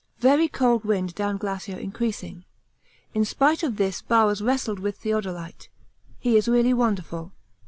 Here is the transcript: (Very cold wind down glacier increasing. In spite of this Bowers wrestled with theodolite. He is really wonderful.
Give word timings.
(Very 0.17 0.47
cold 0.47 0.83
wind 0.83 1.13
down 1.13 1.37
glacier 1.37 1.77
increasing. 1.77 2.43
In 3.13 3.23
spite 3.23 3.61
of 3.61 3.75
this 3.77 4.01
Bowers 4.01 4.41
wrestled 4.41 4.79
with 4.79 4.97
theodolite. 4.97 5.69
He 6.17 6.35
is 6.37 6.47
really 6.47 6.73
wonderful. 6.73 7.33